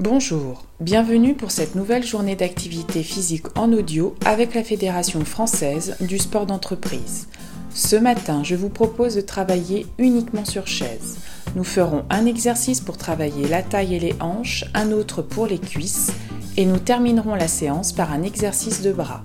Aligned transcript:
Bonjour, 0.00 0.64
bienvenue 0.80 1.36
pour 1.36 1.52
cette 1.52 1.76
nouvelle 1.76 2.02
journée 2.02 2.34
d'activité 2.34 3.04
physique 3.04 3.46
en 3.56 3.72
audio 3.72 4.16
avec 4.26 4.52
la 4.52 4.64
Fédération 4.64 5.24
française 5.24 5.94
du 6.00 6.18
sport 6.18 6.46
d'entreprise. 6.46 7.28
Ce 7.72 7.94
matin, 7.94 8.42
je 8.42 8.56
vous 8.56 8.70
propose 8.70 9.14
de 9.14 9.20
travailler 9.20 9.86
uniquement 9.98 10.44
sur 10.44 10.66
chaise. 10.66 11.18
Nous 11.54 11.62
ferons 11.62 12.04
un 12.10 12.26
exercice 12.26 12.80
pour 12.80 12.96
travailler 12.96 13.46
la 13.46 13.62
taille 13.62 13.94
et 13.94 14.00
les 14.00 14.16
hanches, 14.18 14.64
un 14.74 14.90
autre 14.90 15.22
pour 15.22 15.46
les 15.46 15.60
cuisses 15.60 16.10
et 16.56 16.66
nous 16.66 16.78
terminerons 16.78 17.36
la 17.36 17.46
séance 17.46 17.92
par 17.92 18.12
un 18.12 18.24
exercice 18.24 18.82
de 18.82 18.90
bras. 18.90 19.22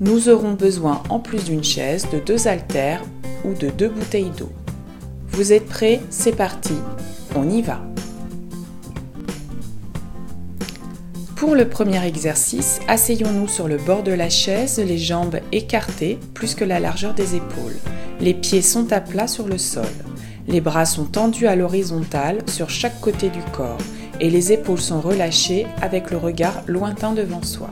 Nous 0.00 0.28
aurons 0.28 0.52
besoin 0.52 1.02
en 1.08 1.20
plus 1.20 1.44
d'une 1.44 1.64
chaise 1.64 2.06
de 2.12 2.18
deux 2.18 2.48
haltères 2.48 3.02
ou 3.46 3.54
de 3.54 3.70
deux 3.70 3.88
bouteilles 3.88 4.32
d'eau. 4.36 4.52
Vous 5.28 5.54
êtes 5.54 5.66
prêts? 5.66 6.02
C'est 6.10 6.36
parti, 6.36 6.74
on 7.34 7.48
y 7.48 7.62
va. 7.62 7.80
Pour 11.46 11.54
le 11.54 11.68
premier 11.68 12.04
exercice, 12.04 12.80
asseyons-nous 12.88 13.46
sur 13.46 13.68
le 13.68 13.76
bord 13.76 14.02
de 14.02 14.10
la 14.10 14.28
chaise, 14.28 14.82
les 14.84 14.98
jambes 14.98 15.38
écartées 15.52 16.18
plus 16.34 16.56
que 16.56 16.64
la 16.64 16.80
largeur 16.80 17.14
des 17.14 17.36
épaules. 17.36 17.76
Les 18.18 18.34
pieds 18.34 18.62
sont 18.62 18.92
à 18.92 19.00
plat 19.00 19.28
sur 19.28 19.46
le 19.46 19.56
sol. 19.56 19.86
Les 20.48 20.60
bras 20.60 20.86
sont 20.86 21.04
tendus 21.04 21.46
à 21.46 21.54
l'horizontale 21.54 22.38
sur 22.48 22.68
chaque 22.68 23.00
côté 23.00 23.28
du 23.28 23.38
corps 23.52 23.78
et 24.20 24.28
les 24.28 24.52
épaules 24.52 24.80
sont 24.80 25.00
relâchées 25.00 25.68
avec 25.80 26.10
le 26.10 26.16
regard 26.16 26.64
lointain 26.66 27.12
devant 27.12 27.44
soi. 27.44 27.70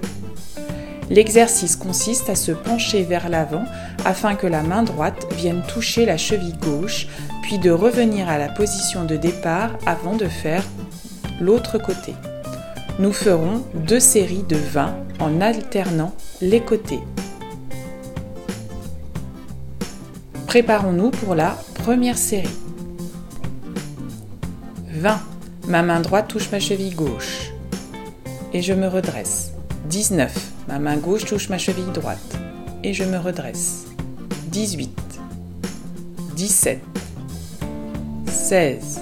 L'exercice 1.11 1.75
consiste 1.75 2.31
à 2.31 2.37
se 2.37 2.53
pencher 2.53 3.03
vers 3.03 3.29
l'avant 3.29 3.65
afin 4.05 4.37
que 4.37 4.47
la 4.47 4.63
main 4.63 4.85
droite 4.85 5.27
vienne 5.33 5.65
toucher 5.67 6.07
la 6.07 6.17
cheville 6.17 6.57
gauche, 6.63 7.09
puis 7.43 7.59
de 7.59 7.73
revenir 7.73 8.29
à 8.29 8.39
la 8.39 8.51
position 8.51 9.03
de 9.03 9.17
départ 9.17 9.77
avant 9.85 10.15
de 10.15 10.27
faire 10.27 10.63
l'autre 11.41 11.77
côté. 11.79 12.15
Nous 13.01 13.13
ferons 13.13 13.65
deux 13.75 13.99
séries 13.99 14.45
de 14.49 14.55
20 14.55 14.95
en 15.19 15.41
alternant 15.41 16.15
les 16.41 16.61
côtés. 16.61 17.01
Préparons-nous 20.47 21.11
pour 21.11 21.35
la 21.35 21.59
première 21.75 22.17
série. 22.17 22.57
20. 24.93 25.21
Ma 25.67 25.83
main 25.83 26.01
droite 26.01 26.29
touche 26.29 26.53
ma 26.53 26.61
cheville 26.61 26.95
gauche. 26.95 27.51
Et 28.53 28.63
je 28.63 28.73
me 28.73 28.87
redresse. 28.87 29.51
19. 29.91 30.33
Ma 30.69 30.79
main 30.79 30.97
gauche 30.97 31.25
touche 31.25 31.49
ma 31.49 31.59
cheville 31.59 31.91
droite. 31.93 32.39
Et 32.85 32.95
je 32.95 33.03
me 33.03 33.19
redresse. 33.19 33.87
18. 34.53 34.97
17. 36.37 36.81
16. 38.29 39.01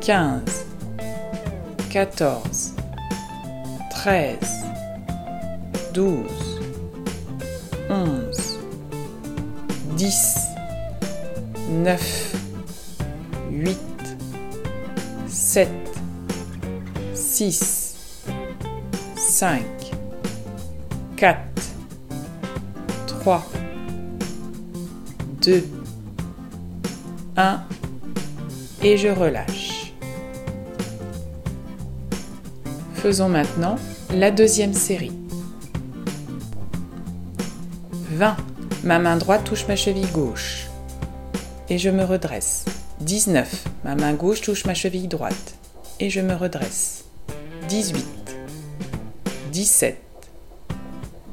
15. 0.00 0.69
14, 1.90 2.76
13, 3.90 4.38
12, 5.92 6.24
11, 7.90 8.58
10, 9.96 10.36
9, 11.68 12.34
8, 13.50 13.78
7, 15.26 15.68
6, 17.12 17.96
5, 19.16 19.64
4, 21.16 21.38
3, 23.08 23.42
2, 25.42 25.64
1 27.36 27.60
et 28.84 28.96
je 28.96 29.08
relâche. 29.08 29.69
Faisons 33.02 33.30
maintenant 33.30 33.76
la 34.12 34.30
deuxième 34.30 34.74
série. 34.74 35.12
20. 38.10 38.36
Ma 38.84 38.98
main 38.98 39.16
droite 39.16 39.44
touche 39.44 39.66
ma 39.68 39.74
cheville 39.74 40.10
gauche. 40.12 40.66
Et 41.70 41.78
je 41.78 41.88
me 41.88 42.04
redresse. 42.04 42.66
19. 43.00 43.68
Ma 43.84 43.94
main 43.94 44.12
gauche 44.12 44.42
touche 44.42 44.66
ma 44.66 44.74
cheville 44.74 45.08
droite. 45.08 45.54
Et 45.98 46.10
je 46.10 46.20
me 46.20 46.34
redresse. 46.34 47.04
18. 47.70 48.04
17. 49.50 49.96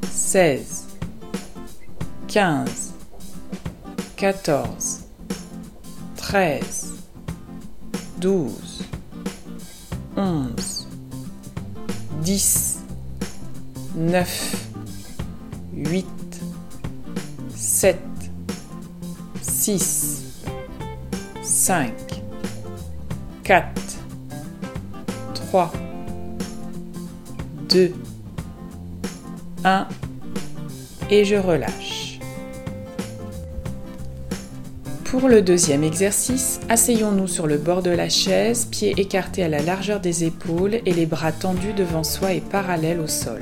16. 0.09 0.85
15. 2.29 2.94
14. 4.16 5.00
13. 6.16 6.94
12. 8.19 8.83
11. 10.16 10.76
10, 12.23 12.79
9, 13.95 14.55
8, 15.73 16.05
7, 17.55 17.97
6, 19.41 20.23
5, 21.41 21.94
4, 23.44 23.67
3, 25.33 25.72
2, 27.69 27.94
1 29.63 29.88
et 31.09 31.25
je 31.25 31.35
relâche. 31.35 32.19
Pour 35.06 35.29
le 35.29 35.41
deuxième 35.41 35.83
exercice, 35.83 36.59
asseyons-nous 36.67 37.27
sur 37.27 37.47
le 37.47 37.57
bord 37.57 37.81
de 37.81 37.91
la 37.91 38.09
chaise, 38.09 38.66
pieds 38.77 38.93
écartés 38.97 39.43
à 39.43 39.49
la 39.49 39.63
largeur 39.63 39.99
des 39.99 40.23
épaules 40.23 40.75
et 40.85 40.93
les 40.93 41.07
bras 41.07 41.31
tendus 41.31 41.73
devant 41.73 42.03
soi 42.03 42.33
et 42.33 42.41
parallèles 42.41 42.99
au 42.99 43.07
sol. 43.07 43.41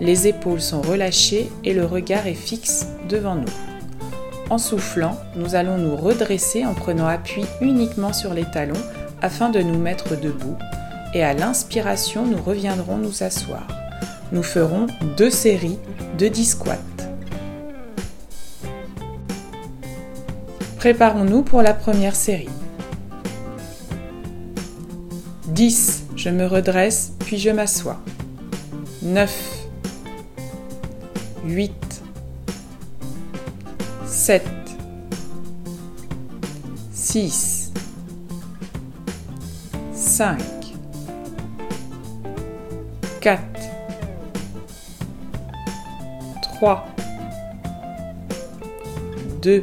Les 0.00 0.26
épaules 0.26 0.60
sont 0.60 0.82
relâchées 0.82 1.48
et 1.62 1.74
le 1.74 1.84
regard 1.84 2.26
est 2.26 2.34
fixe 2.34 2.88
devant 3.08 3.36
nous. 3.36 3.52
En 4.50 4.58
soufflant, 4.58 5.16
nous 5.36 5.54
allons 5.54 5.78
nous 5.78 5.94
redresser 5.94 6.66
en 6.66 6.74
prenant 6.74 7.06
appui 7.06 7.44
uniquement 7.60 8.12
sur 8.12 8.34
les 8.34 8.46
talons 8.50 8.82
afin 9.22 9.48
de 9.48 9.60
nous 9.60 9.78
mettre 9.78 10.20
debout 10.20 10.56
et 11.14 11.22
à 11.22 11.34
l'inspiration, 11.34 12.26
nous 12.26 12.42
reviendrons 12.42 12.96
nous 12.96 13.22
asseoir. 13.22 13.68
Nous 14.32 14.42
ferons 14.42 14.88
deux 15.16 15.30
séries 15.30 15.78
de 16.18 16.26
10 16.26 16.44
squats. 16.44 16.78
Préparons-nous 20.78 21.42
pour 21.42 21.62
la 21.62 21.74
première 21.74 22.16
série. 22.16 22.48
10. 25.46 26.04
Je 26.16 26.30
me 26.30 26.46
redresse, 26.46 27.12
puis 27.20 27.38
je 27.38 27.50
m'assois. 27.50 28.00
9. 29.02 29.30
8. 31.44 32.02
7. 34.06 34.42
6. 36.92 37.72
5. 39.92 40.38
4. 43.20 43.42
3. 46.58 46.86
2 49.42 49.60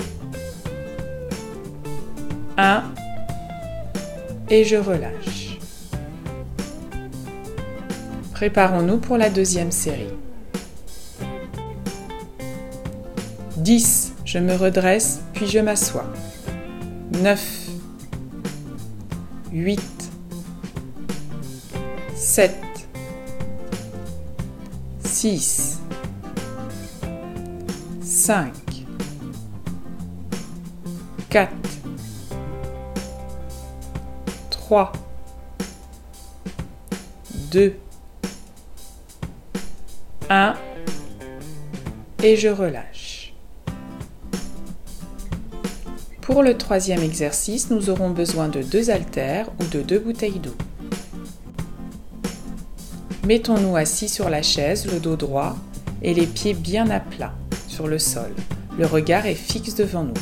1 2.58 2.84
et 4.52 4.64
je 4.64 4.76
relâche. 4.76 5.41
Préparons-nous 8.42 8.98
pour 8.98 9.18
la 9.18 9.30
deuxième 9.30 9.70
série. 9.70 10.10
10. 13.58 14.14
Je 14.26 14.40
me 14.40 14.56
redresse, 14.56 15.22
puis 15.32 15.46
je 15.46 15.60
m'assois. 15.60 16.08
9. 17.22 17.70
8. 19.54 19.80
7. 22.16 22.56
6. 25.04 25.80
5. 28.02 28.54
4. 31.30 31.52
3, 34.50 34.92
2, 37.52 37.76
1 40.34 40.56
et 42.24 42.38
je 42.38 42.48
relâche. 42.48 43.34
Pour 46.22 46.42
le 46.42 46.58
troisième 46.58 47.04
exercice, 47.04 47.70
nous 47.70 47.90
aurons 47.90 48.12
besoin 48.12 48.48
de 48.48 48.62
deux 48.62 48.92
haltères 48.92 49.50
ou 49.60 49.66
de 49.66 49.82
deux 49.82 50.00
bouteilles 50.00 50.40
d'eau. 50.40 50.56
Mettons-nous 53.28 53.76
assis 53.76 54.08
sur 54.08 54.30
la 54.30 54.42
chaise, 54.42 54.90
le 54.90 55.02
dos 55.02 55.18
droit 55.18 55.58
et 56.02 56.14
les 56.14 56.28
pieds 56.28 56.54
bien 56.54 56.90
à 56.92 57.02
plat 57.02 57.34
sur 57.68 57.90
le 57.90 58.00
sol. 58.00 58.34
Le 58.80 58.86
regard 58.86 59.26
est 59.26 59.36
fixe 59.36 59.76
devant 59.76 60.06
nous. 60.06 60.14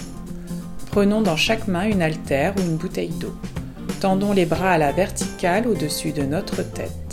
Prenons 0.90 1.22
dans 1.22 1.38
chaque 1.38 1.68
main 1.68 1.88
une 1.88 2.02
haltère 2.02 2.56
ou 2.58 2.62
une 2.62 2.78
bouteille 2.78 3.14
d'eau. 3.20 3.36
Tendons 4.02 4.34
les 4.34 4.48
bras 4.48 4.72
à 4.72 4.78
la 4.80 4.92
verticale 4.92 5.68
au-dessus 5.68 6.14
de 6.14 6.24
notre 6.24 6.64
tête. 6.64 7.09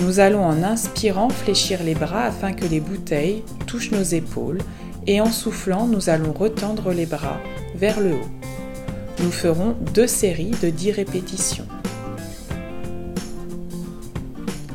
Nous 0.00 0.20
allons 0.20 0.44
en 0.44 0.62
inspirant 0.62 1.28
fléchir 1.28 1.82
les 1.84 1.94
bras 1.94 2.24
afin 2.24 2.52
que 2.52 2.64
les 2.64 2.80
bouteilles 2.80 3.44
touchent 3.66 3.92
nos 3.92 4.02
épaules 4.02 4.58
et 5.06 5.20
en 5.20 5.30
soufflant, 5.30 5.86
nous 5.86 6.08
allons 6.08 6.32
retendre 6.32 6.92
les 6.92 7.06
bras 7.06 7.38
vers 7.74 8.00
le 8.00 8.14
haut. 8.14 8.28
Nous 9.22 9.30
ferons 9.30 9.76
deux 9.94 10.06
séries 10.06 10.54
de 10.62 10.70
10 10.70 10.92
répétitions. 10.92 11.66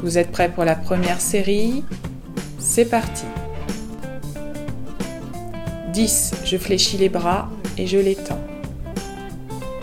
Vous 0.02 0.18
êtes 0.18 0.32
prêts 0.32 0.52
pour 0.52 0.64
la 0.64 0.76
première 0.76 1.20
série? 1.20 1.84
C'est 2.60 2.86
parti 2.86 3.26
10. 5.94 6.34
Je 6.46 6.58
fléchis 6.58 6.98
les 6.98 7.10
bras 7.10 7.50
et 7.78 7.88
je 7.88 7.98
les 7.98 8.16
tends. 8.16 8.40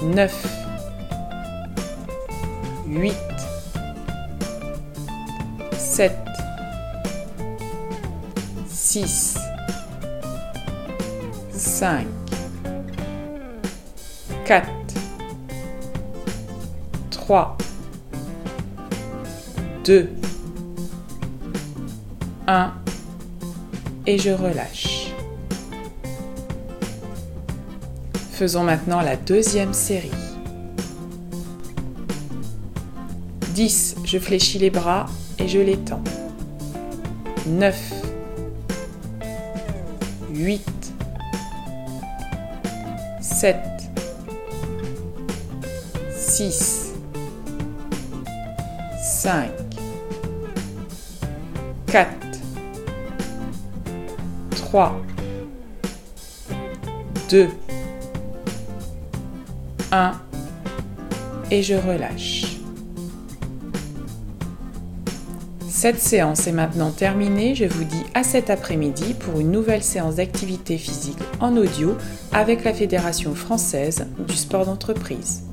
9. 0.02 0.46
8. 2.86 3.14
7. 5.94 6.12
6. 8.68 9.38
5. 11.52 12.06
4. 14.44 14.68
3. 17.12 17.56
2, 19.84 20.10
1 22.48 22.72
et 24.08 24.18
je 24.18 24.30
relâche. 24.30 25.12
Faisons 28.32 28.64
maintenant 28.64 29.00
la 29.00 29.14
deuxième 29.14 29.72
série. 29.72 30.10
10, 33.54 33.94
je 34.04 34.18
fléchis 34.18 34.58
les 34.58 34.70
bras 34.70 35.06
et 35.38 35.48
je 35.48 35.58
les 35.58 35.76
tends. 35.76 36.02
9, 37.46 37.76
8, 40.32 40.92
7, 43.20 43.56
6, 46.10 46.92
5, 49.02 49.50
4, 51.86 52.08
3, 54.50 55.00
2, 57.30 57.48
1 59.92 60.12
et 61.50 61.62
je 61.62 61.74
relâche. 61.74 62.43
Cette 65.84 66.00
séance 66.00 66.46
est 66.46 66.52
maintenant 66.52 66.90
terminée, 66.90 67.54
je 67.54 67.66
vous 67.66 67.84
dis 67.84 68.04
à 68.14 68.24
cet 68.24 68.48
après-midi 68.48 69.12
pour 69.12 69.38
une 69.38 69.50
nouvelle 69.50 69.82
séance 69.82 70.14
d'activité 70.14 70.78
physique 70.78 71.18
en 71.40 71.58
audio 71.58 71.94
avec 72.32 72.64
la 72.64 72.72
Fédération 72.72 73.34
française 73.34 74.06
du 74.26 74.34
sport 74.34 74.64
d'entreprise. 74.64 75.43